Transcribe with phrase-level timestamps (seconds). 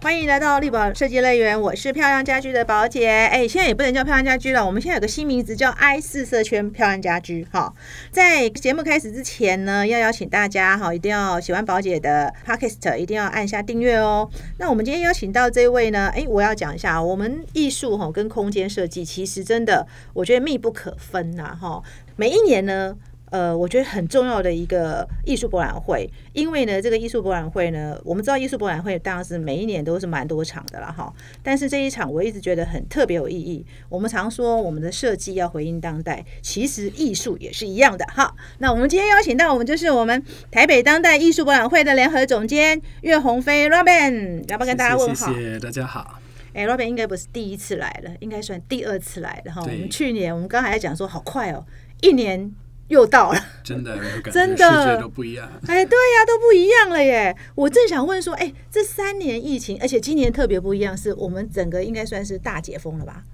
[0.00, 3.08] 欢迎来到立宝设计乐园，我是漂亮家居的宝姐。
[3.08, 7.44] 哎，现在也不能叫漂亮家居了，我们现在有个新名字叫 I 四色圈漂亮家居。
[7.50, 7.74] 哈，
[8.12, 14.30] 在节目开始之前呢，要邀请大家哈，一定要喜欢宝姐的 Podcast，一定要按下订阅哦。
[14.58, 19.84] 那我们今天邀请到这位呢，哎，我要讲一下，我们艺术哈跟空间设计其实真的，
[20.14, 21.58] 我觉得密不可分呐。
[21.60, 21.82] 哈，
[22.14, 22.96] 每一年呢。
[23.30, 31.12] 呃，我觉得很重要的一个艺术博览会，因为呢，这个艺术博览会呢，我们知道艺术博览会当然是每一年都是蛮多场的了哈。
[31.42, 33.64] 但是这一场我一直觉得很特别有意义。
[33.88, 38.34] 我们常说我们的设计要回应当代，其实艺术也是一样的哈。
[38.58, 45.32] 那我们今天邀请到我们就是我们台北当代艺术博览会的联合总监岳鸿飞 Robin，要不要跟大家问好？
[45.32, 46.18] 谢谢大家好。
[46.54, 49.60] 哎，Robin 应该不是第一次来了，应该算第二次来了哈。
[49.60, 51.64] 我们去年我们刚才在讲说好快哦，
[52.00, 52.50] 一年。
[52.88, 53.98] 又到了，真的，
[54.30, 55.48] 真的，世界都不一样。
[55.66, 57.36] 哎，对呀，都不一样了耶！
[57.54, 63.24] 我正想问说，哎，这三年疫情，而且今年特别不一样，是我们整个应该算是大解封了吧？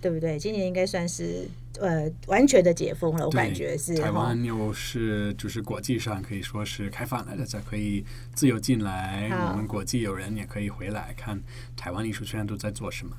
[0.00, 0.38] 对不对？
[0.38, 1.46] 今年应该算是
[1.78, 3.94] 呃完全的解封了，我感觉是。
[3.96, 11.38] 台湾又是就是国际上可以说是开放了，大家可以自由进来，我们国际友人也可以回来看
[11.76, 13.14] 台湾艺术圈都在做什么。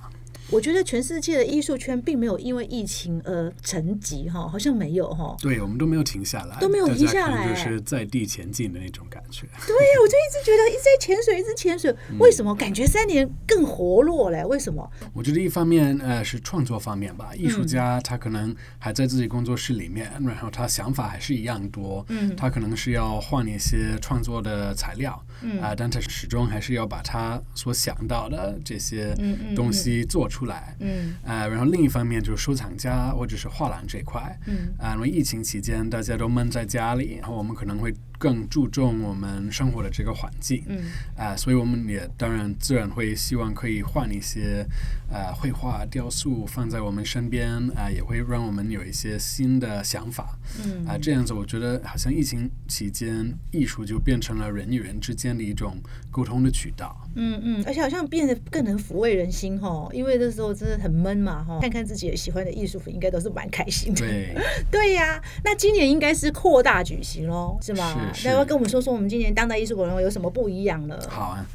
[0.49, 5.35] 我觉得全世界的艺术圈并没有因为疫情而沉寂哈，好像没有哈。
[5.41, 9.47] 对，我们都没有停下来，都没有停下来，就是在地前进的那种感觉。
[9.65, 11.95] 对呀，我就一直觉得一直在潜水，一直潜水。
[12.19, 14.43] 为什么感觉三年更活络嘞？
[14.43, 14.89] 为什么？
[15.13, 29.15] 我觉得一方面呃是创作方面吧，艺术家他可能还在自己工作室里面，然后他想法还是一样多，嗯，他可能是要换一些创作的材料，嗯啊，但他始终还是要把他所想到的这些
[29.55, 30.41] 东西做出。
[30.45, 37.93] 来，嗯，啊，然后另一方面就是收藏家或者是画廊这块，嗯，啊，因为疫情期间大家都闷在家里，然后我们可能会。
[38.21, 40.77] 更注重我们生活的这个环境，嗯，
[41.17, 44.63] 啊，所以我们也当然自然会希望可以换一些，
[45.11, 55.75] 呃，绘画、雕塑放在我们身边，啊，也会让我们有一些新的想法，嗯，啊，这样子我觉得好像疫情期间，艺术就变成了人与人之间的一种
[56.11, 64.35] 沟通的渠道，嗯嗯，而且好像变得更能抚慰人心哈，因为那时候真的很闷嘛哈，看看自己喜欢的艺术品，应该都是蛮开心的，对，
[64.69, 68.10] 对呀，那今年应该是扩大举行喽，是吗？
[68.10, 70.99] 要不要跟我们说说我们今年当代艺术博览会有什么不一样了？
[71.09, 71.45] 好啊。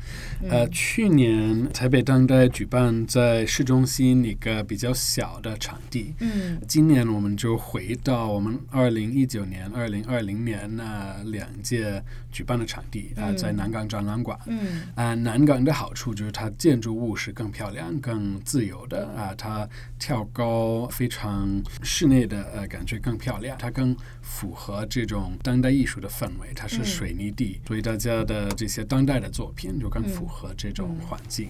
[0.49, 6.15] 呃，去年台北当代举办在市中心一个比较小的场地。
[6.21, 14.39] 嗯，今年我们就回到我们二零一九年、二零二零年那两届举办的场地啊，在南港展览馆。
[14.47, 19.67] 嗯，啊，南港的好处就是它建筑物是更漂亮、更自由的啊，它
[19.99, 26.53] 跳高非常室内的呃感觉更漂亮，它更符合这种当代艺术的氛围。
[26.55, 30.26] 它是水泥地，所以大家的这些当代的作品就更符。
[30.27, 31.49] 符合这种环境。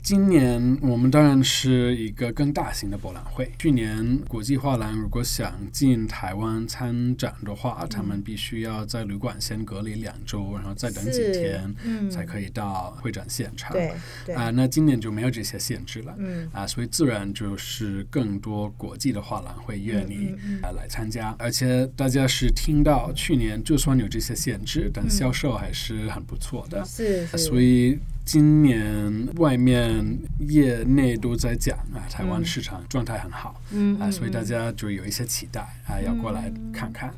[0.00, 3.50] 今年我们当然是一个更大型的博览会。
[3.58, 11.74] 去年国际画廊如果想进台湾参展的话，他们必须要在旅馆先隔离两周，然后再等几天，
[12.08, 13.72] 才可以到会展现场。
[13.72, 16.14] 对，啊，那今年就没有这些限制了。
[16.18, 26.84] 嗯，啊，所以自然就是更多国际的画廊会愿意啊来参加，而且大家是听到去年就算有这些限制，但销售还是很不错的。
[26.84, 27.98] 是，所以。
[28.24, 33.60] 今年外面业内都在讲啊，台湾市场状态很好，
[34.00, 37.12] 啊，所以大家就有一些期待啊，要过来看看。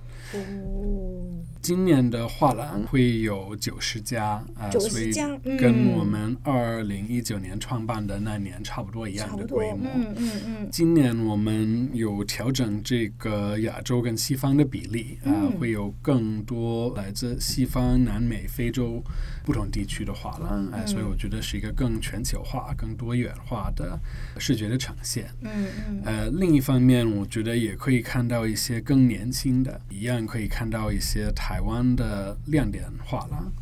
[1.67, 5.13] 今年的画廊会有九十家啊，所以
[5.59, 9.91] 跟我们二零一九年创办的那年差不多一样的规模。
[9.93, 10.69] 嗯嗯嗯。
[10.71, 19.03] 今年我们有调整这个亚洲跟西方的比例啊，会有更多来自西方、南美、非洲
[19.45, 23.99] 不同地区的画廊啊，所以我觉得是一个更全球化、更多元化的
[24.39, 25.27] 视觉的呈现。
[25.41, 25.51] 嗯
[25.89, 26.03] 嗯。
[26.05, 33.53] 呃，另一方面，我觉得也可以看到一些更年轻的，一样可以看到一些台湾的亮点画廊。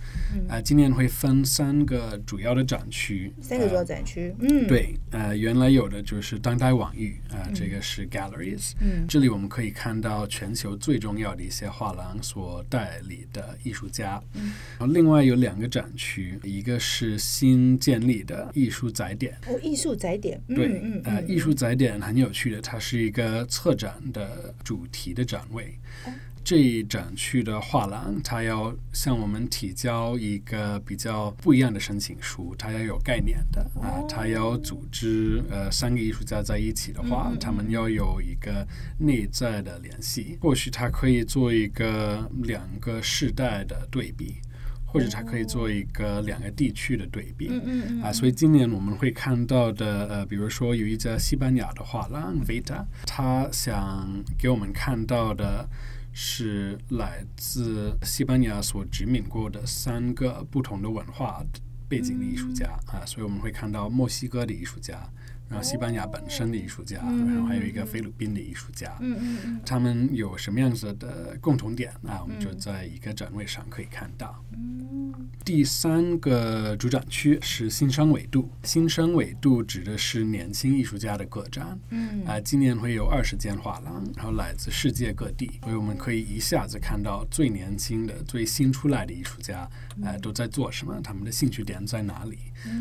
[0.48, 3.32] 啊，今年会分三个主要的展区。
[3.40, 14.20] 三个主要展区，嗯，对，呃，原来有的就是当代网域，啊，这个是 galleries，嗯，这里我们可以看到全球最重要的一些画廊所代理的艺术家。
[14.34, 19.38] 嗯，然后另外有两个展区，一个是新建立的艺术载点。
[19.46, 25.78] 哦，艺术载点，对，呃，艺术载点很有趣的，它是一个策展的主题的展位。
[26.44, 38.66] 这一展区的画廊，它要向我们提交一个比较不一样的申请书，它要有概念的啊，它要组织呃三个艺术家在一起的话，他们要有一个
[38.98, 44.36] 内在的联系，或许它可以做一个两个世代的对比。
[44.86, 47.48] 或者它可以做一个两个地区的对比。
[47.50, 54.08] 嗯嗯嗯啊，所以今年我们会看到的，呃，比如说有一家西班牙的画廊 Vita，他想
[54.38, 55.68] 给我们看到的
[56.16, 61.44] 是来自西班牙所殖民过的三个不同的文化
[61.88, 65.06] 背景的艺术家啊，所以我们会看到墨西哥的艺术家，
[65.48, 68.96] 然后西班牙本身的艺术家，然后还有一个菲律宾的艺术家。
[69.00, 72.20] 嗯嗯嗯他们有什么样子的共同点啊？
[72.22, 74.44] 我们就在一个展位上可以看到。
[74.52, 74.84] 嗯
[75.44, 81.78] 第三个主展区是新生纬度，新生纬度指的是年轻艺术家的个展。
[81.90, 89.68] 嗯啊、今年会有二十间画廊，然后来自世界各地，所以我们可以一下子看到最年轻的、最新出来的艺术家，
[90.02, 92.38] 呃，都在做什么，他们的兴趣点在哪里。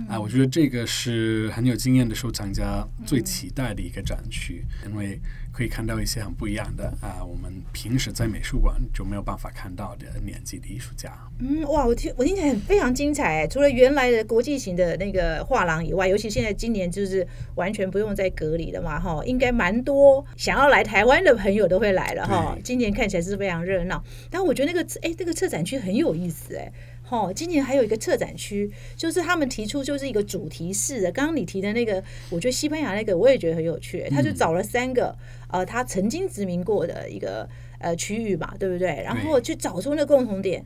[0.08, 5.20] 啊、我觉得这个是很有经验的收藏家最期待的一个展区，因为
[5.52, 11.12] 可以看到一些很不一样的啊、我们平时在美术馆就没有办法看到的年纪的艺术家。
[11.40, 13.48] 嗯，哇，我听我听起来很非常精彩哎！
[13.48, 22.58] 除了原来的国际型的那个画廊以外，尤其现在今年就是完全不用再隔离了嘛，哈，应该蛮多想要来台湾的朋友都会来了哈。
[22.64, 26.72] 今年看起来是非常热闹，但我觉得那个哎，这个策展区很有意思哎。
[27.04, 31.12] 哈，今年还有一个策展区，就是他们提出就是一个主题式的。
[31.12, 35.16] 刚刚你提的那个，我觉得西班牙那个我也觉得很有趣，他就找了三个
[35.50, 37.48] 呃他曾经殖民过的一个
[37.80, 39.04] 呃区域吧，对不对？
[39.04, 40.66] 然后去找出那个共同点。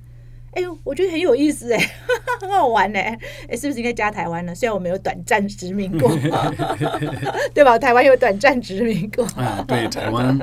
[0.57, 1.77] 哎呦，我觉得很有意思哎，
[2.41, 3.15] 很好玩哎，
[3.47, 4.55] 哎，是不是应该加台湾呢？
[4.55, 6.09] 虽然我没有短暂殖民过，
[7.53, 7.77] 对吧？
[7.77, 10.35] 台湾有短暂殖民过，啊，对，台湾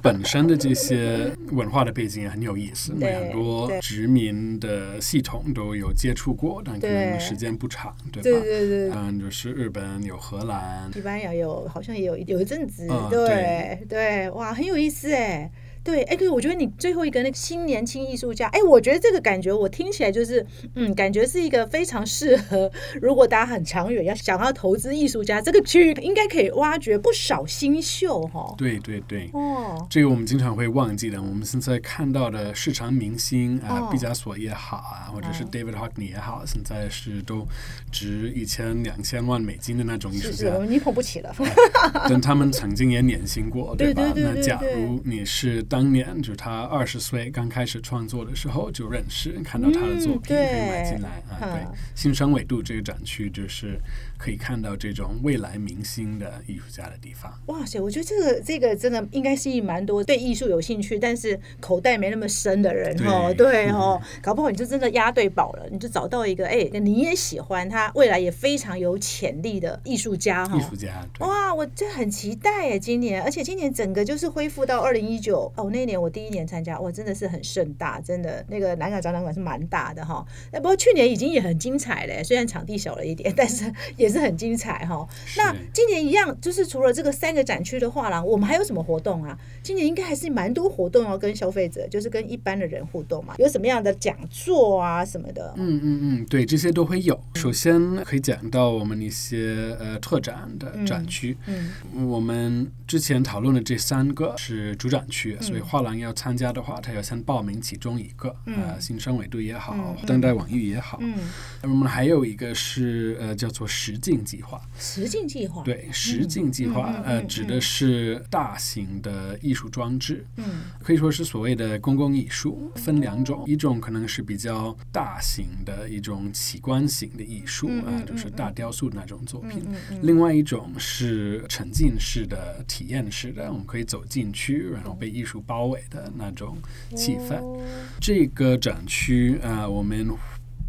[0.00, 8.38] 本身的这些文化的背景也很有意思，对很多殖民的系统都有接触过，但可能时间不长，对吧？
[8.40, 8.90] 对对对。
[8.94, 15.50] 嗯，就是日本有荷兰，西班牙有好像也有有一阵子，嗯对对，哇，很有意思哎。
[15.86, 20.44] 对，哎，对，我觉得你最后一个那个新年轻艺术家，哎，我觉得这个感觉我听起来就是，
[20.74, 22.68] 嗯，感觉是一个非常适合，
[23.00, 28.52] 如果大家很长远要想要投资艺术家，这个区域应该可以挖掘不少新秀哈。
[28.58, 29.30] 对对对。
[29.32, 31.22] 哦，这个我们经常会忘记的。
[31.22, 37.46] 我们现在看到的市场明星啊、哦毕加索也好啊，或者是哦 David Hockney 也好，现在是都
[37.92, 41.32] 值一千、两千万美金的那种艺术家你捧不起了。
[42.08, 44.02] 但他们曾经也年薪过，对吧？
[44.02, 51.36] 对对对那假如你是当年就是他二十岁刚开始创作的时候就认识，看到他的作品，可以买进来啊。
[51.42, 53.78] 嗯对，新生纬度这个展区就是
[54.16, 57.30] 可以看到这种未来明星的艺术家的地方。
[57.48, 63.34] 哇塞，我觉得这个这个真的应该吸引蛮多对艺术有兴趣，但是口袋没那么深的人哦。
[63.36, 70.62] 对对哦，搞不好你就真的押对宝了，你就找到一个哎，你也喜欢他，未来也非常有潜力的艺术家哈艺。
[70.62, 80.24] 术家，哇，我这很期待哎，今年，而且今年整个就是恢复到二零一九哦，那一年我第一年参加，哇，真的是很盛大，真的那个南港展览馆是蛮大的哈。
[80.50, 85.06] 哎，不过去年已经也很精彩嘞，虽然场地小了一点，但是也是很精彩哈。
[85.36, 89.38] 那今年一样，就是除了这个三个展区的画廊，我们还有什么活动啊？
[89.62, 93.34] 今年应该还是蛮多活动要跟消费者，就是跟一般的人互动嘛。
[93.38, 95.52] 有什么样的讲座啊什么的？
[95.56, 97.18] 嗯嗯嗯，对，这些都会有。
[97.34, 101.36] 首先可以讲到我们一些呃特展的展区。
[101.46, 101.70] 嗯
[102.06, 109.96] 我们之前讨论的这三个是主展区，所以画廊要参加的话，他要先报名其中一个，呃，新生纬度也好，嗯。
[110.06, 110.98] 当代网域也好。
[111.00, 111.14] 嗯，
[111.62, 120.44] 我们还有一个是呃叫做实境计划，实境计划。，对，实境计划、呃指的是大型的艺术装置，嗯。
[120.82, 129.64] 可以说是所谓的公共艺术，分两种，一种可能是比较大型的一种奇观型的艺术啊、就是大雕塑那种作品。
[130.02, 136.56] 另外一种是沉浸式的、体验式的，我们可以走进去，然后被艺术包围的那种
[136.94, 137.36] 气氛。
[137.36, 137.60] 哦
[138.00, 140.06] 这个展区啊、呃我们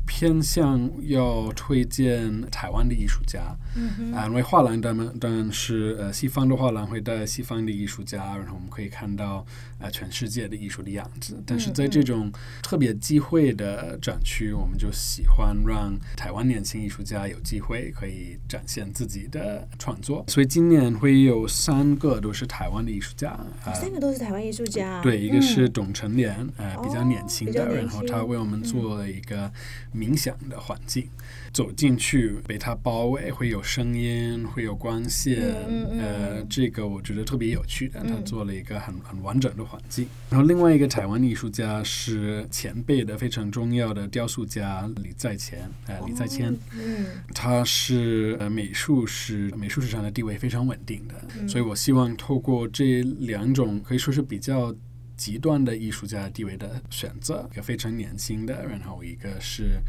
[0.07, 3.55] 偏向要推荐台湾的艺术家，
[4.15, 9.45] 啊，因为画廊当然当然是呃西方的画廊会带西方的艺术家，然后我们可以看到
[9.79, 11.43] 呃全世界的艺术的样子。
[11.45, 12.31] 但是在这种
[12.63, 20.23] 特别机会的展区，我们就喜欢让台湾年轻艺术家有机会可以展现自己的创作。
[20.29, 23.31] 所以今年会有三个都是台湾的艺术家
[23.65, 23.73] 啊。
[23.73, 25.01] 三个都是台湾艺术家。
[25.01, 29.51] 对，一个嗯是董成莲，呃，比较年轻的，然后他为我们做了一个
[29.97, 31.09] 冥想的环境，
[31.51, 40.07] 走进去被它包围，会有声音，会有光线，嗯嗯呃，这个我觉得特别有趣的，他嗯做了一个很很完整的环境。
[40.29, 46.55] 然后另外一个台湾艺术家是前辈的非常重要的雕塑家李在前，呃，李在谦。
[46.73, 47.05] 嗯。
[47.33, 51.49] 他是呃美术史美术史上的地位非常稳定的，嗯。
[51.49, 54.73] 所以我希望透过这两种可以说是比较
[55.17, 59.81] 极端的艺术家地位的选择，一个非常年轻的，然后一个是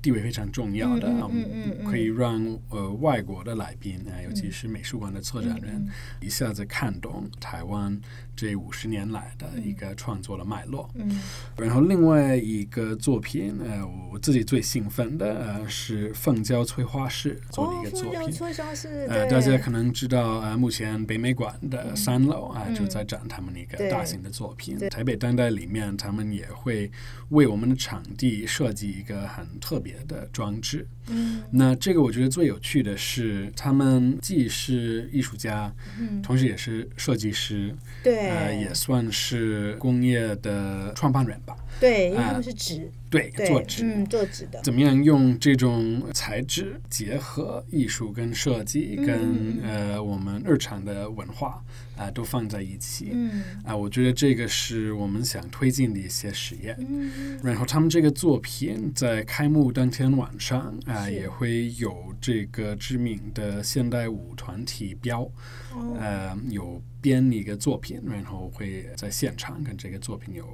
[0.00, 5.88] 地位非常重要的，嗯可以让呃外国的来宾啊、呃尤其是美术馆的策展人，嗯
[6.20, 8.00] 一下子看懂台湾
[8.36, 10.88] 这五十年来的一个创作的脉络。
[10.94, 11.20] 嗯
[11.56, 19.06] 然后另外一个作品，呃，我自己最兴奋的呃是凤娇催花室做的哦一，个作品。
[19.08, 22.76] 呃，大家可能知道，呃，目前北美馆的三楼啊、嗯。
[22.76, 24.78] 就在展他们的一个大型的作品。
[24.90, 26.90] 台北当代里面，他们也会
[27.30, 30.86] 为我们的场地设计一个很特别的装置。
[31.08, 41.56] 嗯那这个我觉得最有趣的是，他们既是艺术家，嗯，同时也是设计师，对，呃，也算是工业的创办人吧。
[41.78, 43.84] 对，因为他啊们是纸，对，对，做纸。
[43.84, 51.62] 嗯，做纸的，怎么样用这种材质结合艺术跟设计跟呃我们日常的文化
[51.96, 56.76] 啊、都放在一起嗯啊、我觉得这个是我们想推进的一些实验。
[56.80, 65.22] 嗯然后他们这个作品在开幕当天晚上啊、是也会有这个知名的现代舞团体标
[65.72, 70.44] 哦呃有编一个作品，然后会在现场跟这个作品有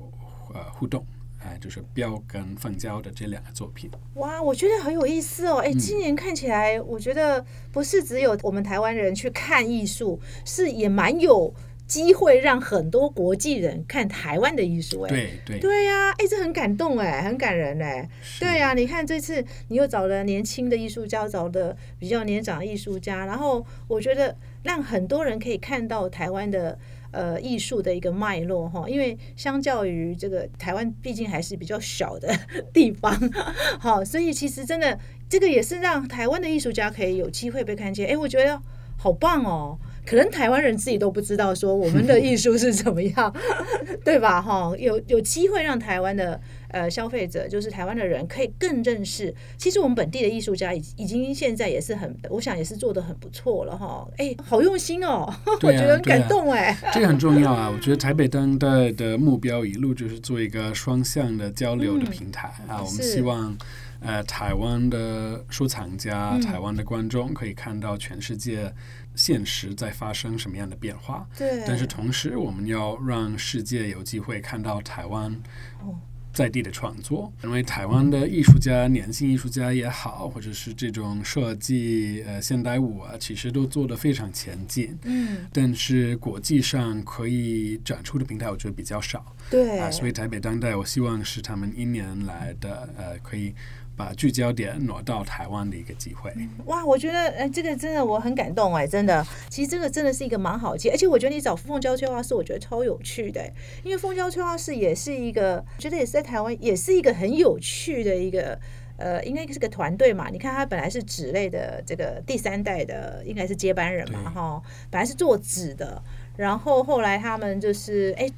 [0.54, 1.04] 呃互动。
[1.44, 5.58] 哎、就是标跟凤娇的这两个作品，哇，我觉得很有意思哦！
[5.58, 11.52] 哎，今年看起来，我觉得不是只有我们台湾人去看艺术，是也蛮有
[11.86, 15.02] 机会让很多国际人看台湾的艺术。
[15.02, 18.08] 哎，对对对呀、哎，这很感动哎，很感人哎。
[18.22, 26.78] 是对呀、你看这次你又找了年轻的艺术家，找的比较年长的艺术家，然后我觉得让很多人可以看到台湾的
[27.12, 32.36] 呃艺术的一个脉络哈，因为相较于这个台湾，毕竟还是比较小的
[32.72, 33.16] 地方，
[33.78, 38.08] 好，所以其实真的这个也是让台湾的艺术家可以有机会被看见。
[38.08, 38.60] 哎，我觉得
[38.98, 39.78] 好棒哦。
[40.04, 43.34] 可能台湾人自己都不知道，说我们的艺术是怎么样，
[44.04, 44.42] 对吧？
[44.42, 49.34] 哈，有有机会让台湾的呃消费者，就是台湾的人，可以更认识。
[49.56, 54.06] 其实我们本地的艺术家已已经现在也是很，我想也是做的很不错了哈。
[54.16, 55.32] 哎，好用心哦，
[55.62, 56.76] 我觉得很感动哎。
[56.92, 57.70] 这个很重要啊！
[57.72, 63.56] 我觉得台北当代的目标一路就是做一个双向的交流的平台、啊，我们希望。
[64.04, 68.68] 呃，台湾的收藏家、嗯台湾的观众可以看到全世界
[69.14, 75.32] 现实在发生什么样的变化，对，但是同时我们要让世界有机会看到台湾
[75.80, 75.94] 哦。
[76.34, 84.98] 在地的创作，因为台湾的艺术家、年轻艺术家也好，或者是这种设计、呃现代舞啊，其实都做得非常前进。
[85.02, 89.22] 嗯，但是国际上可以展出的平台，我觉得比较少。
[89.50, 93.54] 对，啊、所以台北当代，我希望是他们一年来的呃，可以
[94.02, 96.32] 把聚焦点挪到台湾的一个机会。
[96.66, 103.48] 哇，我觉得呃，这个真的我很感动哎，真的，其实这个真的是一个蛮好接，而且我觉得你找凤娇催花室，我觉得超有趣的，
[103.84, 108.58] 因为凤娇催花室也是一个，觉得也是在台湾，也是一个很有趣的一个。
[108.98, 110.28] 呃，应该是个团队嘛。
[110.30, 114.62] 你看，他本来是纸类的这个第三代的，应该是接班人嘛，哈。
[114.90, 116.00] 本来是做纸的，
[116.36, 118.30] 然后后来他们就是哎，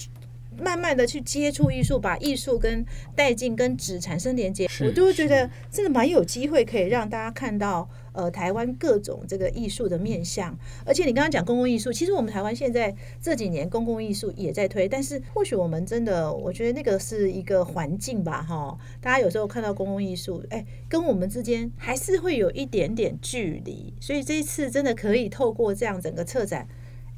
[0.58, 2.84] 慢慢的去接触艺术，把艺术跟
[3.14, 10.56] 带进跟纸产生连接，我就会觉得真的蛮有机会可以让大家看到呃台湾各种这个艺术的面向。
[10.84, 18.76] 而且你刚刚讲公共艺术，其实我们台湾现在这几年公共艺术也在推，但是或许我们真的，我觉得那个是一个环境吧，哈。
[19.00, 26.68] 大家有时候看到公共艺术，哎，跟我们之间还是会有一点点距离，所以这一次真的可以透过这样整个策展。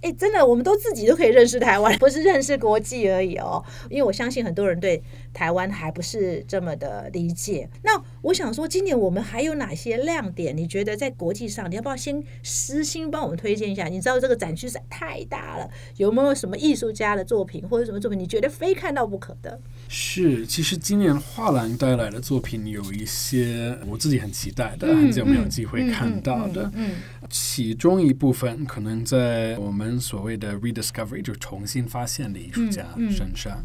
[0.02, 3.64] 哎，真的，我们都自己都可以认识台湾，不是认识国际而已哦。
[3.90, 7.68] 因为我相信很多人对台湾还不是这么的理解。
[7.82, 10.56] 那我想说，今年我们还有哪些亮点？
[10.56, 13.86] 你觉得在国际上，你要不要先私心帮我们推荐一下？
[13.86, 19.60] 你知道这个展区实在太大了，有没有什么艺术家的作品或者什么作品，你觉得非看到不可的？
[19.88, 26.68] 是，其实今年画廊带来的作品有一些我自己很期待的，嗯很久没有机会看到的。
[26.74, 26.96] 嗯，
[27.30, 33.64] 其中一部分可能在我们所谓的 rediscovery，就是重新发现的艺术家嗯嗯身上，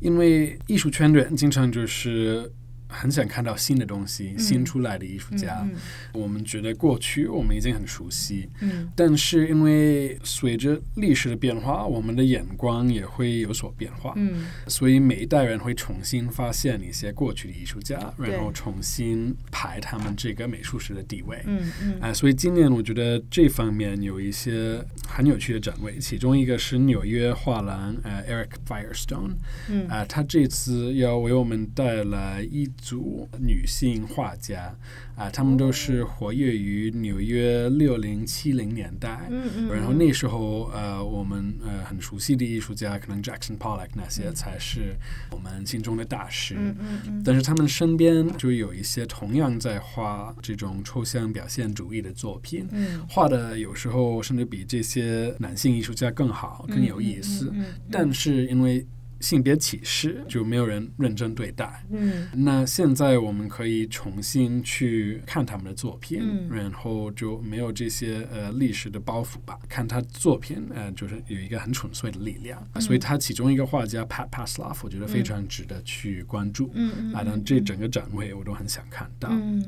[0.00, 2.50] 因为艺术圈的人经常就是。
[2.90, 5.60] 很想看到新的东西，新出来的艺术家。
[5.62, 5.70] 嗯
[6.12, 8.88] 我们觉得过去我们已经很熟悉，嗯。
[8.96, 14.12] 但是因为随着历史的变化，我们的眼光也会有所变化。
[14.16, 14.44] 嗯。
[14.66, 21.40] 所以每一代人会重新发现一些过去的艺术家，然后重新排他们这个美术史的地位。
[21.46, 22.00] 嗯嗯。
[22.00, 29.34] 啊、所以今年我觉得这方面有一些很有趣的展位，其中一个是纽约画廊呃 Eric Firestone，
[29.68, 29.86] 嗯。
[29.88, 34.74] 啊、他这次要为我们带来一组女性画家
[35.14, 39.28] 啊，她们都是活跃于纽约六零七零年代。
[39.30, 44.96] 嗯嗯然后那时候，呃，我们呃很熟悉的艺术家，可能 Jackson Pollock 那些才是
[45.30, 46.54] 我们心中的大师。
[46.58, 57.50] 嗯嗯嗯但是他们身边就有一些同样在画这种抽象表现主义的作品，嗯画的有时候甚至比这些男性艺术家更好、更有意思。
[57.52, 58.86] 嗯但是因为
[59.20, 61.84] 性别歧视，就没有人认真对待。
[61.90, 69.58] 嗯那现在我们可以重新去看他们的作品，嗯然后就没有这些呃历史的包袱吧。
[69.68, 72.66] 看他作品，呃，就是有一个很纯粹的力量。
[72.74, 76.70] 嗯所以他其中一个画家 Pat Pasloff，我觉得非常值得去关注。
[76.74, 79.28] 嗯嗯啊，但这整个展位我都很想看到。
[79.30, 79.62] 嗯，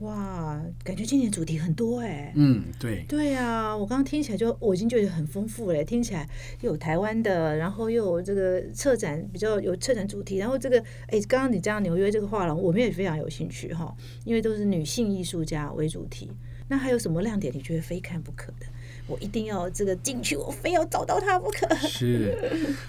[0.00, 2.32] 哇，感觉今年主题很多哎。
[2.34, 6.28] 嗯，对，对呀、我刚刚听起来就我已经觉得很丰富了，听起来
[6.60, 16.30] 又有台湾的，然后又有这个策展比较有策展主题，然后这个哎，刚刚你这样纽约这个画廊，我们也非常有兴趣哈，因为都是女性艺术家为主题。
[16.66, 17.54] 那还有什么亮点？
[17.54, 18.66] 你觉得非看不可的？
[19.06, 21.74] 我一定要这个进去，我非要找到他不可。
[21.86, 22.36] 是。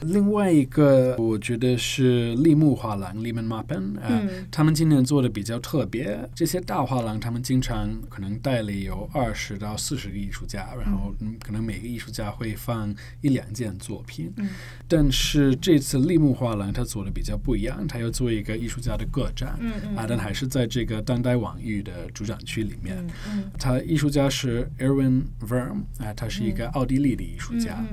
[0.02, 6.18] 另外一个，我觉得是立木画廊 （Lehman Mappen） 啊、嗯他们今年做的比较特别。
[6.34, 14.32] 这些大画廊，他们经常可能代理有二十到四十个艺术家，然后嗯，可能每个艺术家会放一两件作品。
[14.38, 14.50] 嗯
[14.88, 19.58] 但是这次立木画廊他做的比较不一样，他要做一个艺术家的个展。
[19.60, 22.96] 嗯嗯啊，但还是在这个当代网域的主展区里面。
[22.98, 27.84] 嗯嗯他艺术家是 Erwin Verm 啊、他是一个奥地利的艺术家。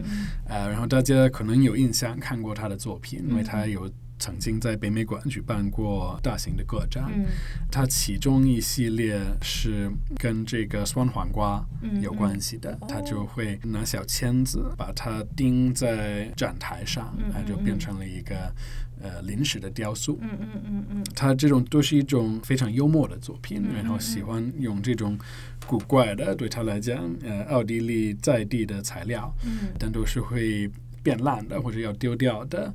[0.47, 3.45] 呃，然后大家可能有印象看过他的作品，因为嗯。
[3.45, 7.11] 他有曾经在北美馆举办过大型的个展。
[7.13, 7.25] 嗯。
[7.71, 17.65] 他其中一系列是跟这个酸黄瓜嗯有关系的，嗯他就会拿小签子把它钉在展台上，嗯啊、就嗯。
[17.65, 18.55] 变成了一个
[19.03, 20.19] 呃临时的雕塑。
[20.23, 21.05] 嗯嗯嗯嗯。
[21.15, 25.19] 他这种都是一种非常幽默的作品，嗯然后喜欢用这种
[25.67, 29.69] 古怪的，对他来讲，呃，奥地利在地的材料，嗯。
[29.79, 30.71] 但都是会
[31.03, 32.73] 变烂的或者要丢掉的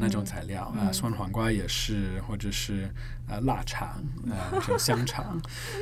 [0.00, 0.92] 那种材料啊、嗯。
[0.92, 2.88] 酸黄瓜也是，或者是
[3.28, 3.88] 呃腊肠，
[4.30, 5.40] 呃， 这种香肠，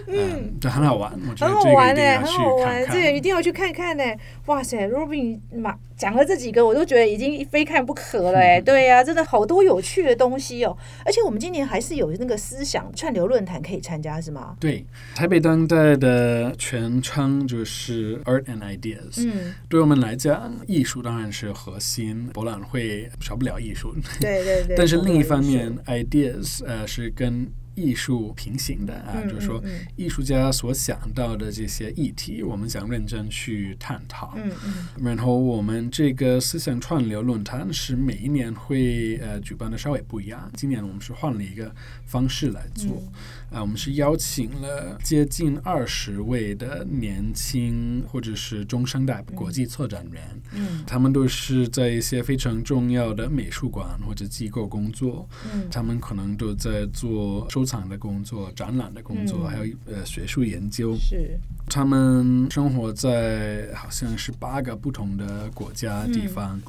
[0.08, 2.94] 嗯，这很好玩，我觉得这个一好玩呢、定要去很好玩，看看。
[2.94, 4.04] 这个一定要去看看呢、
[4.46, 10.76] 哇塞，Robin 马讲了这几个，我都觉得已经非看不可了哎、对呀、真的好多有趣的东西哦。
[11.04, 14.56] 而且我们今年还是有那个思想串流论坛可以参加，是吗？
[14.60, 19.26] 对，台北当代的全称就是 Art and Ideas。
[19.26, 23.94] 嗯，对我们来讲，艺术当然是核心，博览会少不了艺术。
[24.20, 24.76] 对对对。
[24.76, 27.35] 但是另一方面，ideas 呃是跟
[27.74, 29.62] 艺术平行的啊，嗯就是说
[29.96, 34.32] 艺术家所想到的这些议题，我们想认真去探讨。
[34.36, 35.04] 嗯嗯。
[35.04, 41.70] 然后我们这个思想串流论坛是每一年会呃举办的稍微不一样，今年我们是换了一个
[42.06, 43.02] 方式来做，
[43.50, 60.94] 啊、我们是邀请了接近二十位的年轻或者是中生代国际策展人，嗯他们都是在一些非常重要的美术馆或者机构工作，嗯他们可能都在做收藏的工作、展览的工作，嗯还有呃学术研究。
[60.96, 66.60] 是他们生活在好像是八个不同的国家地方。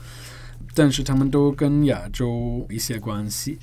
[0.77, 3.57] 但是他们都跟亚洲一些关系，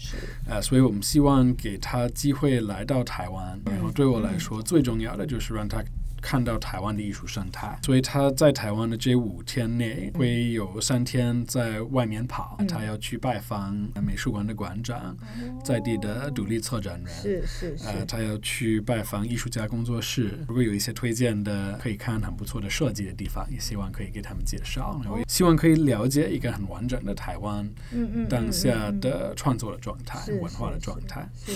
[0.49, 3.57] 啊呃，所以我们希望给他机会来到台湾。
[3.67, 3.73] 嗯。
[3.73, 5.81] 然后对我来说，最重要的就是让他
[6.25, 7.79] 看到台湾的艺术生态。
[7.83, 15.15] 所以他在台湾的这五天内会有三天在外面跑，嗯他要去拜访美术馆的馆长，
[15.63, 17.15] 在地的独立策展人。
[17.15, 31.29] 是是是呃，他要去拜访艺术家工作室，如果有一些推荐的可以看很不错的设计的地方，也希望可以给他们介绍，然后也希望可以了解一个很完整的台湾嗯嗯当下的创作的状态、是文化的状态。
[31.45, 31.53] 是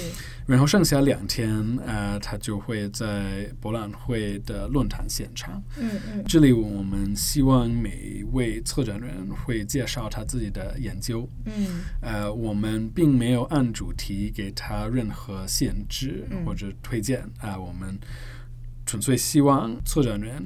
[0.46, 5.62] 然后剩下两天，呃，他就会在博览会的论坛现场。
[5.79, 6.25] 嗯嗯。
[6.27, 11.83] 这里我们希望每一位策展人会介绍他自己的研究，嗯。
[12.01, 16.44] 呃，我们并没有按主题给他任何限制嗯。
[16.44, 17.23] 或者推荐。
[17.38, 17.97] 啊、我们
[18.87, 20.42] 纯粹希望策展人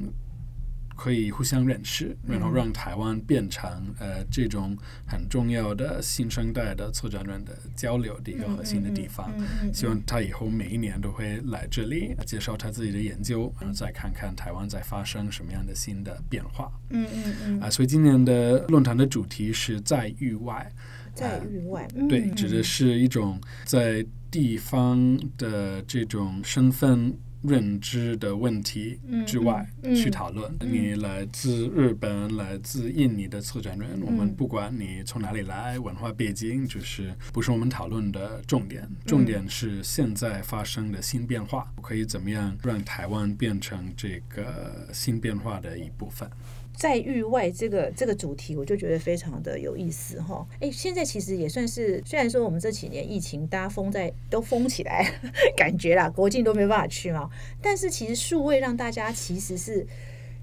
[1.02, 9.28] 可以互相认识，然后嗯让台湾变成呃这种很重要的新生代的策展人的交流的一个核心的地方。
[9.72, 17.68] 希望他以后每一年都会来这里介绍他自己的研究，然后再看看台湾在发生什么样的新的变化嗯嗯嗯啊。
[17.68, 20.70] 所以今年的论坛的主题是在域外，
[21.16, 27.12] 在域外对，嗯指的是一种在地方的这种身份
[27.42, 30.50] 认知的问题之外去讨论。
[30.61, 38.88] 你来自日本、来自印尼的策展人，我们不管你从哪里来，文化背景就是不是我们讨论的重点。
[39.07, 46.28] 重点是现在发生的新变化，可以怎么样让台湾变成这个新变化的一部分。
[46.74, 50.46] 在域外这个这个主题，我就觉得非常的有意思哈。
[50.61, 55.12] 哎，现在其实也算是，虽然说我们这几年疫情大家封在都封起来，
[55.56, 57.30] 感觉啦国境都没办法去嘛，
[57.61, 59.87] 但是其实数位让大家其实是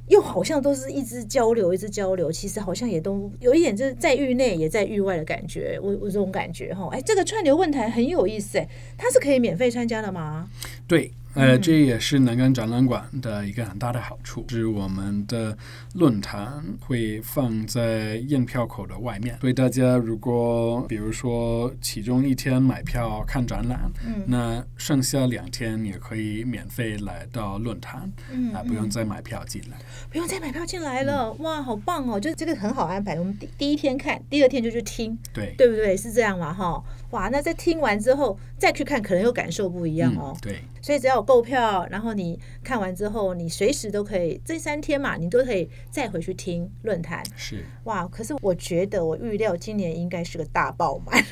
[0.07, 6.87] 又好像都是一直交流，一直交流，其实好像也都有一点就是在域内也在域外的感觉，我我这种感觉哈。
[6.91, 10.49] 哎，这个串流问坛很有意思哎，它是可以免费参加的吗？
[10.87, 11.11] 对。
[11.35, 15.57] 呃，这也是南港展览馆的一个很大的好处，是我们的
[15.93, 29.77] 论坛会放在验票口的外面，所以大家如果比如说其中一天买票看展览，嗯，那剩下两天也可以免费来到论坛，嗯，啊，不用再买票进来，
[30.11, 35.95] 不用再买票进来了，哇，好棒哦，就这个很好安排，我们第第一天看，第二天就去听，对，对不对？
[35.95, 41.25] 是这样嘛，哈，哇，那在听完之后再去看，可能又感受不一样哦，对，所以只要有。
[41.29, 47.23] 购票，然后你看完之后，你随时都可以，这三天嘛，你都可以再回去听论坛。
[47.35, 51.23] 是哇，可是我觉得我预料今年应该是个大爆满，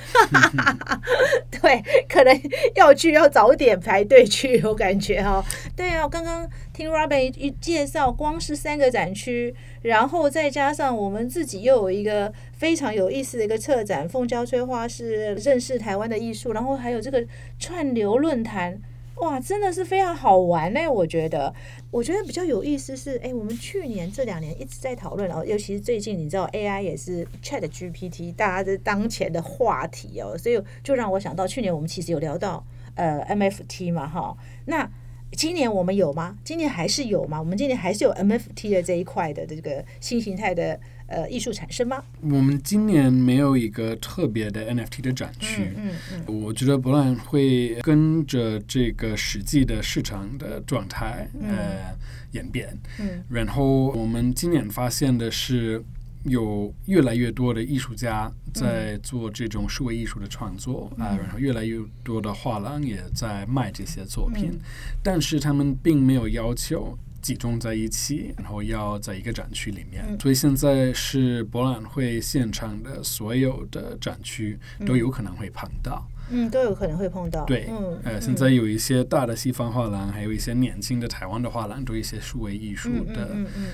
[1.49, 2.41] 对，可能
[2.75, 5.43] 要去要早点排队去，我感觉哈。
[5.75, 17.25] 对啊，刚刚听 Robin 一介绍，光是三个展区，然后再加上我们自己又有一个非常有意思的一个策展——凤娇催花是认识台湾的艺术，然后还有这个
[17.57, 18.79] 串流论坛。
[19.19, 20.87] 哇，真的是非常好玩呢！
[20.87, 21.53] 我觉得，
[21.89, 32.63] 我觉得比较有意思是，哎，我们去年这两年一直在讨论哦，尤其是最近，你知道 AI 也是 Chat GPT 大家的当前的话题哦，所以就让我想到去年我们其实有聊到
[32.95, 34.89] 呃 MFT 嘛，哈，那
[35.31, 36.37] 今年我们有吗？
[36.43, 37.39] 今年还是有吗？
[37.39, 40.79] 我们今年还是有 MFT 的这一块的这个新形态的。
[41.07, 42.03] 呃，艺术产生吗？
[42.21, 45.71] 我们今年没有一个特别的 NFT 的展区。
[45.75, 51.95] 嗯嗯，我觉得博览会跟着这个实际的市场的状态呃
[52.31, 52.77] 演变。
[52.99, 55.81] 嗯，然后我们今年发现的是，
[56.25, 64.59] 有越来越多的艺术家在做这种数位艺术的创作啊，然后越来越多的画廊也在卖这些作品，
[65.01, 66.97] 但是他们并没有要求。
[67.21, 76.07] 集中在一起，然后要在一个展区里面，所以现在是博览会现场的所有的展区都有可能会碰到。
[76.09, 76.16] 嗯，
[76.51, 77.45] 都有可能会碰到。
[77.45, 77.69] 对，
[78.03, 83.29] 呃，现在有一些大的西方画廊，还有一些年轻的台湾的画廊，做一些数位艺术的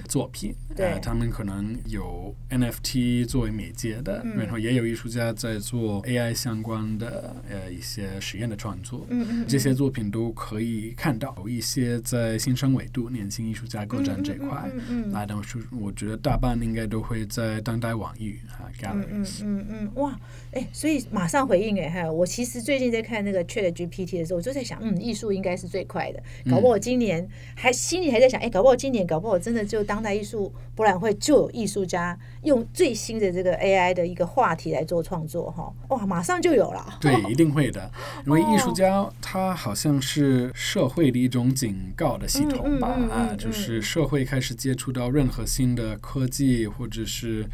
[0.08, 0.54] 作品。
[0.76, 9.06] 对，他们可能有 NFT 作为媒介的，然后也有艺术家在做 AI 相关的呃一些实验的创作。
[9.10, 11.34] 嗯嗯，这些作品都可以看到。
[11.38, 19.42] 有一些在新生维度年轻艺术家个展这块，嗯嗯，来的是我觉得大半应该都会在当代网域啊 galleries。
[19.44, 20.18] 嗯嗯嗯，哇，
[20.54, 22.64] 哎，所以马上回应哎哈，我其实。
[22.64, 26.24] 最近在看那个 Chat GPT 的时候，我就在想，嗯，艺术应该是最快的。
[26.50, 36.98] 搞不好今年还心里还在想，哎，搞不好今年搞不好真的就当代艺术博览会就有艺术家用最新的这个 AI 的一个话题来做创作，哈，哇，马上就有了。
[37.02, 37.92] 对，一定会的，
[38.26, 42.88] 因为艺术家他好像是社会的一种警告的系统吧？
[43.12, 47.46] 啊，就是社会开始接触到任何新的科技或者是。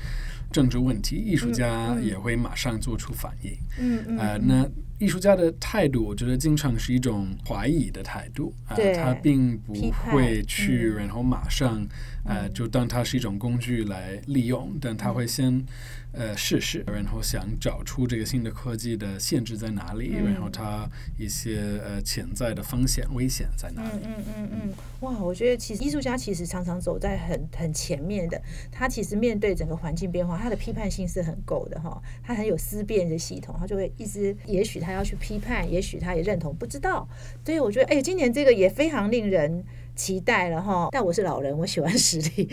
[0.51, 3.51] 政治问题，艺术家也会马上做出反应。
[3.79, 8.53] 嗯嗯，呃，那艺术家的态度，我觉得经常是一种怀疑的态度。
[8.65, 11.85] 啊，他并不会去，然后马上，
[12.25, 15.63] 呃，就当它是一种工具来利用，但他会先。
[16.11, 23.89] 呃，试试，然后想找出这个新的科技的限制在哪里，然后它一些呃潜在的风险、危险在哪里？
[24.03, 28.41] 嗯嗯嗯嗯，哇，我觉得其实艺术家其实常常走在很很前面的，
[28.71, 37.07] 他其实面对整个环境变化，他的批判性是很够的哈，他很有思辨的系统，他就会一直，也许他要去批判，也许他也认同，不知道。
[37.45, 39.63] 所以我觉得，哎，今年这个也非常令人。
[39.99, 42.47] 期待了哈，但我是老人， 我喜欢实体，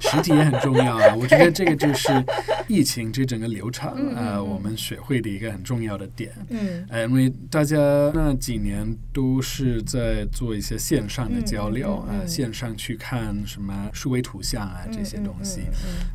[0.00, 1.14] 实体也很重要啊。
[1.14, 2.12] 我觉得这个就是
[2.66, 6.32] 疫情这整个流程啊，我们学会的一个很重要的点。
[6.48, 7.76] 嗯，呃，因为大家
[8.12, 15.60] 那几年都是在做一些线上的交流啊，线上去看什么数位图像啊这些东西，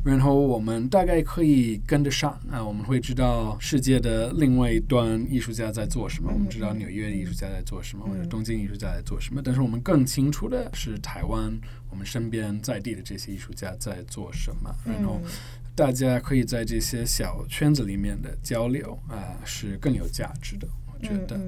[0.04, 10.25] 然后我们大概可以跟得上啊，我们会知道世界的另外一端艺术家在做什么，我们知道纽约艺术家在做什么，或者东京艺术家在做什么，但是我们更清。
[10.26, 11.56] 清楚的是，台湾
[11.88, 15.20] 我们身边在地的这些艺术家在做什么，然后
[15.72, 20.66] 大家可以在这些小圈子里面的交流啊，是更有价值的。
[20.92, 21.38] 我觉得。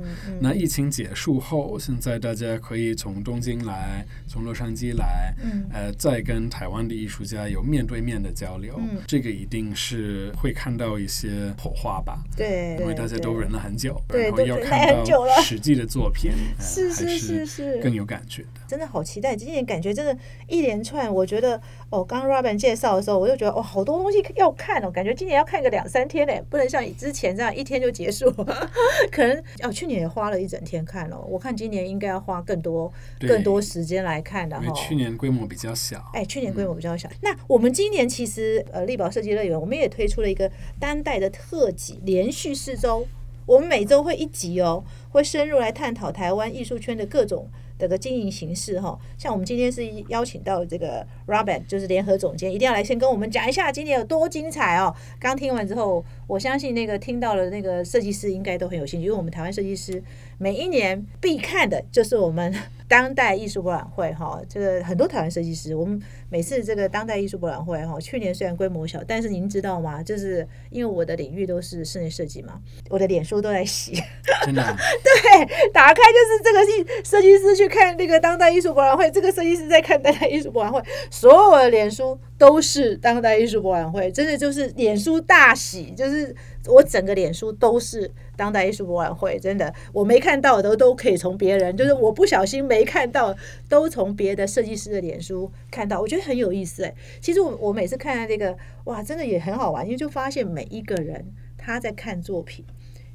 [0.40, 5.34] 那疫情结束后，现在大家可以从东京来，从洛杉矶来，
[5.72, 12.22] 呃，再跟台湾的艺术家有面对面的交流，这个一定是会看到一些火花吧？
[12.36, 18.57] 对，因为大家都忍了很久，然后要看到实际的作品，是是是是，更有感觉的。
[18.68, 20.14] 真的好期待，今年感觉真的，
[20.46, 28.30] 一连串，我觉得哦，刚 Robin 介绍的时候，我就觉得哦，好多东西要看哦，感觉今年要看个两三天嘞，不能像之前这样一天就结束，
[29.10, 34.70] 可能哦，去年也花了一整天看了，我看今年应该要花更多更多时间来看的哈。
[34.74, 37.08] 去年规模比较小，哎，去年规模比较小。
[37.22, 43.06] 那我们今年其实呃，力宝设计乐园，我们也推出了一个当代的特辑，连续四周，
[43.46, 47.48] 我们每周会一集哦，会深入来探讨台湾艺术圈的各种。
[47.78, 54.92] 的个经营形式哈，像我们今天是邀请到这个 Robert，就是联合总监，一定要来先跟我们讲一下今年有多精彩哦。
[55.20, 60.02] 刚听完之后，我相信那个听到了那个设计师应该都很有兴趣，因为我们台湾设计师
[60.38, 62.52] 每一年必看的就是我们。
[62.88, 70.02] 当代艺术博览会哈，这个很多台湾设计师，我们每次这个当代艺术博览会哈，去年虽然规模小，但是您知道吗？
[70.02, 73.92] 就是因为我的领域都是室内设计嘛，我的脸书都在洗，
[74.46, 74.62] 真的，
[75.04, 80.82] 对，打开就是这个系设计师去看那个当代艺术博览会，这个设计师在看当代艺术博览会，
[81.20, 86.34] 所有的脸书都是当代艺术博览会，真的就是脸书大喜，就是。
[86.66, 93.34] 我整个脸书都是当代艺术博览会，真的，我没看到的都可以从别人，就是我不小心没看到，
[93.70, 96.94] 都从别的设计师的脸书看到，我觉得很有意思哎。
[97.22, 98.54] 其实我我每次看到这个，
[98.84, 102.62] 哇，真的也很好玩，因为就发现每一个人他在看作品，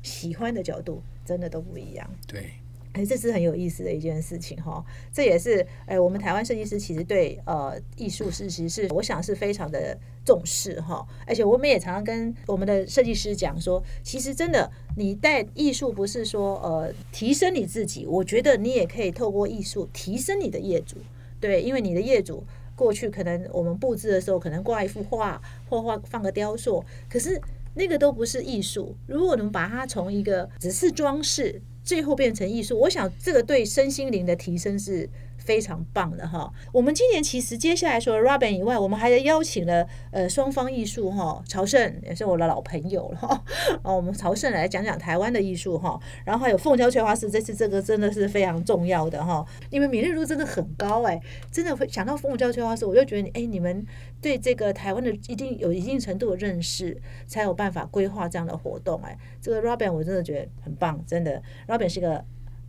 [0.02, 2.10] 喜欢的角度真的都不一样。
[2.26, 2.63] 对。
[2.94, 20.98] 哎，这是很有意思的一件事情哈，这也是哎，我们台湾设计师其实对呃艺术是其实是我想是非常的重视哈，而且我们也常常跟我们的设计师讲说，其实真的你带艺术不是说呃提升你自己，我觉得你也可以透过艺术提升你的业主，
[21.40, 22.44] 对，因为你的业主
[22.76, 27.42] 过去可能我们布置的时候可能挂一幅画或画放个雕塑，可是
[27.74, 31.60] 那个都不是艺术，如果能把它从一个只是装饰。
[31.84, 35.10] 最后变成艺术，我想这个对身心灵的提升是。
[35.44, 36.52] 非常棒的哈！
[36.72, 43.44] 我们今年其实接下来说 Robin 以外，我们还邀请了呃双方艺术哈，朝圣也是我的老朋友了哈。
[43.84, 49.46] 哦，我们朝圣来讲讲台湾的艺术哈，然后还有凤娇翠花寺，这次这个真的是非常重要的哈。
[49.70, 51.20] 你们敏锐度真的很高哎，
[51.52, 53.86] 真的会想到凤娇翠花寺，我就觉得哎，你们
[54.22, 59.18] 对这个台湾的一定有一定程度的认识，才有办法规划这样的活动哎。
[59.42, 62.24] 这个 Robin 我真的觉得很棒，真的，Robin 是个。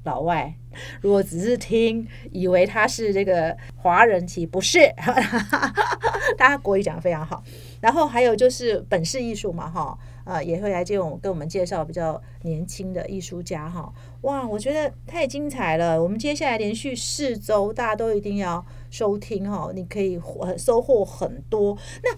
[0.05, 0.55] 老外，
[1.01, 4.81] 如果只是听，以为他是这个华人，其实不是。
[6.37, 7.43] 大家国语讲的非常好。
[7.81, 13.93] 然后还有就是本市艺术嘛，哈，呃，也会来这种跟我们介绍比较年轻的艺术家，哈。
[14.23, 16.03] 哇，我觉得太精彩了。
[16.03, 20.21] 我们接下来连续四周，大家都一定要收听哈，你可以
[20.59, 21.77] 收获很多。
[22.03, 22.15] 那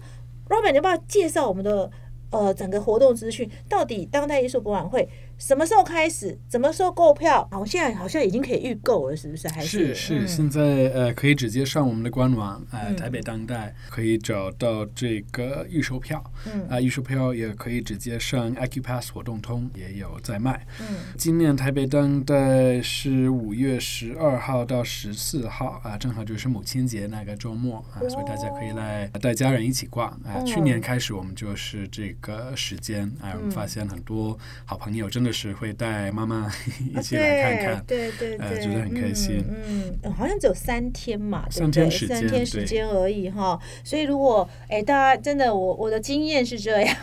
[0.53, 1.89] Robert，要不要介绍我们的
[2.31, 3.49] 呃整个活动资讯？
[3.69, 5.07] 到底当代艺术博览会？
[5.37, 6.37] 什么时候开始？
[6.49, 7.47] 什么时候购票？
[7.51, 9.47] 好，现在好像已经可以预购了，是不是？
[9.49, 10.61] 还是是现在
[10.93, 16.23] 呃，可以直接上我们的官网，呃，台北当代可以找到这个预售票。
[16.47, 20.65] 嗯啊，预售票也可以直接上 Acupass 活动通也有在卖。
[20.79, 30.41] 嗯，今年台北当代是五月十二号到十四号啊，正好就是母亲节那个周末啊，所以大家可以来带家人一起逛啊。
[30.43, 35.26] 去年开始我们就是这个时间啊，我们发现很多好朋友真的。
[35.27, 36.49] 就是会带妈妈
[36.97, 39.43] 一起来看看，对对对，觉得很开心。
[39.47, 43.59] 嗯，好像只有三天嘛，三天时间，三天时间而已哈。
[43.83, 46.95] 所以如果哎，大家真的，我我的经验是这样。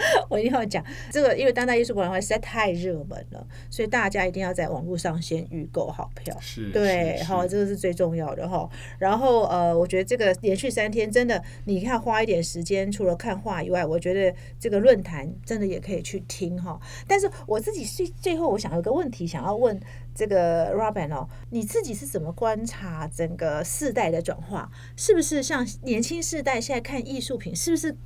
[0.28, 6.36] 我一定要讲这个，因为当代艺术博览会实在太热门了，所以大家一定要在网络上先预购好票。
[6.40, 8.68] 是，对，好，这个是最重要的哈。
[8.98, 16.80] 然后呃，我觉得这个连续三天真的，你看花一点时间，除了看画以外，我觉得这个论坛真的也可以去听哈。
[17.06, 19.78] 但是我自己最最后，我想有个问题想要问。
[20.18, 24.68] 这个 Robin 哦，你自己是怎么观察整个世代的转化？
[24.96, 27.96] 是不是像年轻世代现在看艺术品，是不是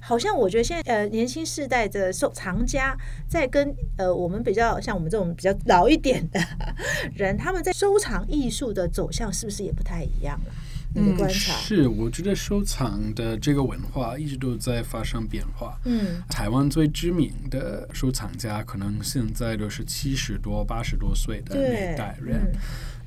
[0.00, 2.96] 好像我觉得现在呃年轻世代的收藏家
[3.28, 6.40] 在跟呃我们比较像我们这种比较老一点的
[7.14, 10.52] 人，他们在收藏艺术的走向是不是也不太一样了？
[10.94, 15.78] 嗯，是，我觉得收藏的这个文化一直都在发生变化。
[15.84, 22.52] 嗯，台湾最知名的收藏家可能现在都是七十多、八十多岁的那一代人，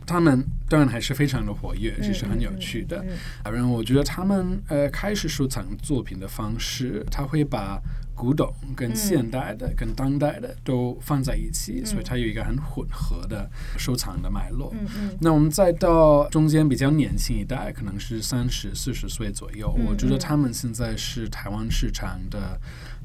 [0.05, 3.03] 他们当然还是非常的活跃，其实很有趣的。
[3.43, 7.81] 然后我觉得他们呃开始收藏作品的方式，他会把。
[8.23, 14.73] 古董、跟现代的、跟当代的都放在一起，所以它有一个很混合的收藏的脉络。
[15.19, 22.57] 那我们再到中间比较年轻一代，可能是三十四十岁左右，嗯我觉得他们现在是台湾市场的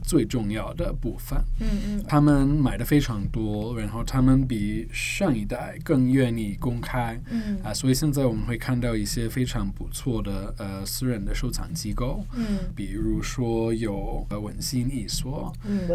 [0.04, 1.37] 最重要的部分。
[1.59, 7.20] 嗯嗯他们买的非常多，然后他们比上一代更愿意公开。
[7.31, 15.88] 嗯啊，所以现在我们会看到一些非常不错的呃私人的收藏机构，嗯比如说有呃文心艺所，嗯，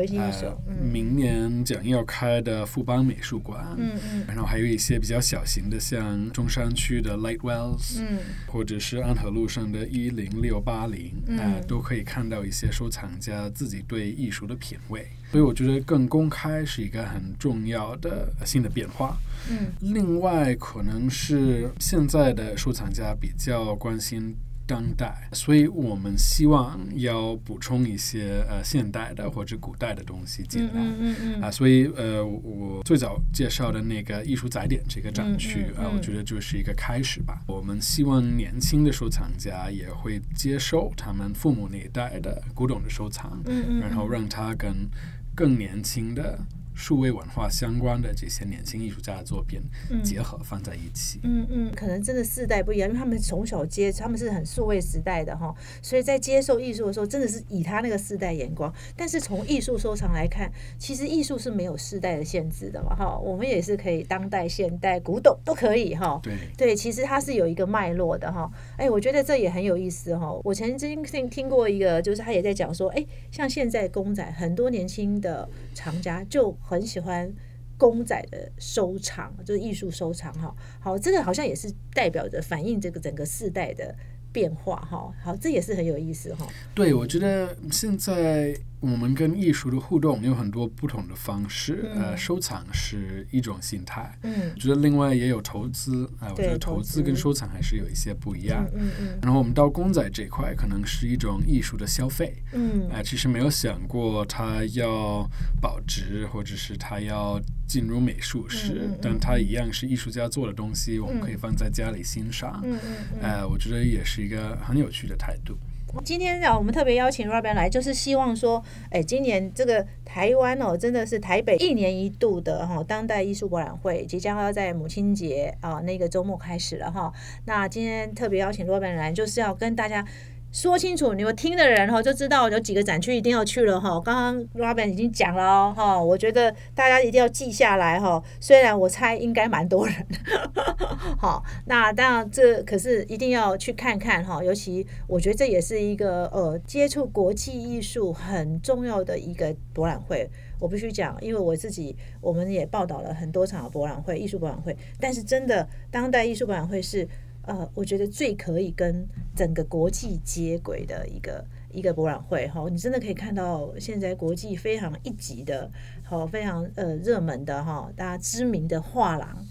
[0.91, 4.23] 明年将要开的富邦美术馆，嗯嗯。
[4.27, 8.17] 然后还有一些比较小型的，像中山区的 Lightwells，、嗯。
[8.47, 11.37] 或者是安和路上的一零六八零，嗯。
[11.37, 15.07] 啊，都可以看到一些收藏家自己对艺术的品味。
[15.31, 19.17] 所以我觉得更公开是一个很重要的新的变化。
[19.49, 19.71] 嗯。
[19.81, 30.81] 另外，可能是现在的收藏家比较关心当代，所以我们希望要补充一些呃现代的或者古代的东西进嗯来。
[30.99, 37.41] 嗯嗯啊，所以呃，我最早介绍的那个艺术载点这个展区啊，嗯嗯嗯我觉得就是一个开始吧。
[37.47, 44.89] 我们希望年轻的收藏家也会接受他们父母那一代的古董的收藏，嗯嗯，然后让他跟
[45.35, 46.39] 更年轻的
[46.75, 49.61] 数位文化相关的这些年轻艺术家的作品
[50.03, 51.19] 结合放在一起。
[51.23, 58.73] 嗯嗯，可能真的世代不一样，因为他们从小接，他们是很数位时代的哈，所以在接受艺术的时候，真的是以他那个世代眼光。
[58.95, 66.19] 但是从艺术收藏来看，其实艺术是没有世代的限制的嘛哈，我们也是可以当代、现代、古董都可以哈。
[66.23, 68.51] 对，对，其实它是有一个脉络的哈。
[68.77, 70.31] 哎，我觉得这也很有意思哈。
[70.43, 77.33] 我曾经听听过一个，就是他也在讲说，哎，像现在公仔，很多年轻的藏家就很喜欢。
[77.75, 83.93] 公仔的收藏就是艺术收藏哈，好，这个好像也是代表着反映这个整个世代的
[84.31, 86.47] 变化哈，好，这也是很有意思哈。
[86.75, 94.19] 对，我觉得现在我们跟艺术的互动有很多不同的方式，呃，收藏是一种心态。
[94.23, 98.87] 嗯我觉得另外也有投资啊、我觉得投资跟收藏还是有一些不一样嗯。
[98.87, 105.25] 嗯嗯然后我们到公仔这块，可能是一种艺术的消费，嗯啊、其实没有想过它要
[105.61, 112.59] 保值，或者是它要进入美术史，嗯嗯嗯但它一样是艺术家做的东西，我们可以放在家里欣赏。
[112.65, 113.19] 嗯嗯嗯。
[113.21, 115.57] 呃，我觉得也是一个很有趣的态度。
[116.03, 127.13] 今天啊，我们特别邀请 Robin 来，就是希望说，哎，今年这个台湾哦，真的是台北一年一度的哈、当代艺术博览会，即将要在母亲节啊那个周末开始了哈。
[127.45, 130.05] 那今天特别邀请 Robin 来，就是要跟大家。
[130.53, 133.99] 说清楚，你们听的人哈就知道有几个展区一定要去了哈。
[133.99, 138.23] 刚刚 Robin 已经讲了哈，我觉得大家一定要记下来哈。
[138.39, 144.43] 虽然我猜应该蛮多人的，好，那当然这可是一定要去看看哈。
[144.43, 150.29] 尤其我觉得这也是一个呃接触国际艺术很重要的一个博览会。
[150.59, 157.07] 我必须讲，因为我自己我们也报道了很多场博览会、艺术博览会，但是真的当代艺术博览会是。
[157.45, 165.71] 呃，我觉得最可以跟整个国际接轨的一个一个博览会哈，你真的可以看到现在国际非常一级的，
[166.03, 169.45] 好非常呃热门的哈，大家知名的画廊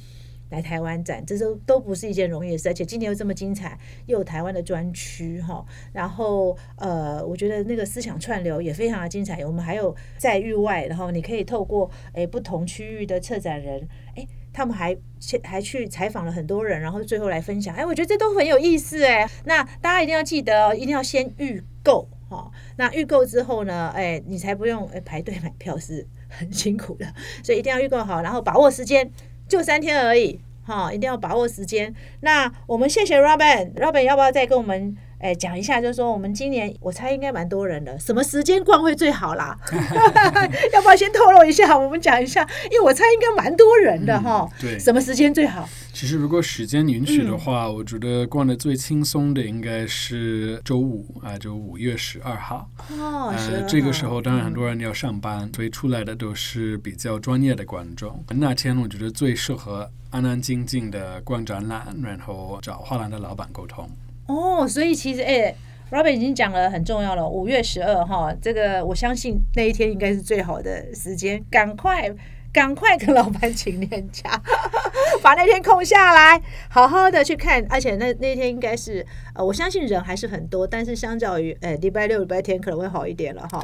[0.51, 14.29] 来台湾展，这都都不是一件容易的事，而且今年又这么精彩，又有台湾的专区哈，然后呃，我觉得那个思想串流也非常的精彩，我们还有在域外，然后你可以透过诶不同区域的策展人，诶。
[14.53, 17.75] 他们还去还去采访了很多人，然后最后来分享。
[17.75, 19.29] 哎，我觉得这都很有意思哎。
[19.45, 22.51] 那大家一定要记得，一定要先预购哈。
[22.77, 27.07] 那预购之后呢，哎，你才不用哎排队买票是很辛苦的，
[27.43, 29.11] 所以一定要预购好，然后把握时间，
[29.49, 31.95] 就三天而已哈，一定要把握时间。
[32.21, 34.97] 那我们谢谢 Robin，Robin 要不要再跟我们？
[35.23, 39.57] 哎，讲一下，就是说我们今年我猜应该蛮多人的，什么时间逛会最好啦？
[40.75, 41.79] 要不要先透露一下？
[41.79, 45.69] 我们讲一下，因为我猜应该蛮多人的哈、对，什么时间最好？
[45.93, 52.69] 其实如果时间允许嗯的话，我觉得逛的最轻松的应该是周五啊，就五月十二号。
[52.91, 58.25] 哦，呃，12这个时候当然很嗯多人要上班，所以出来的都是比较专业的观众。
[58.29, 63.89] 那天我觉得最适合安安静静的逛展览，然后找画廊的老板沟通。
[64.33, 65.55] 哦，所以其实哎。
[65.93, 72.11] Robert 已经讲了很重要了，五月十二号，这个我相信那一天应该是最好的时间，赶快
[72.51, 74.41] 赶快跟老板请年假。
[75.23, 76.41] 把那天空下来，
[76.71, 77.63] 好好的去看。
[77.69, 79.05] 而且那那天应该是
[79.35, 83.63] 呃，我相信人还是很多，但是相较于呃礼拜六、礼拜天可能会好一点了哈。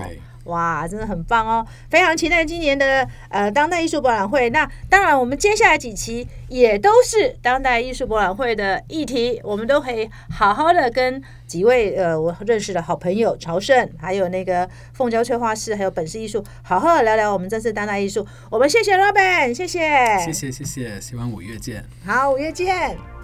[0.48, 1.66] 哇，真的很棒哦！
[1.88, 4.50] 非常期待今年的呃当代艺术博览会。
[4.50, 18.26] 那当然，我们接下来几期也都是当代艺术博览会的议题，我们都可以好好的跟几位呃我认识的好朋友朝圣，还有那个凤娇翠画室，还有本市艺术，好好的聊聊我们这次当代艺术。
[18.50, 19.80] 我们谢谢罗本谢谢，
[20.24, 21.84] 谢谢谢谢，希望五月见。
[22.04, 23.17] 好，五月见。